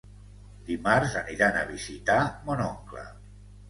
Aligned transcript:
Dimarts 0.69 1.13
aniran 1.23 1.61
a 1.61 1.69
visitar 1.71 2.19
mon 2.51 2.69
oncle. 2.71 3.11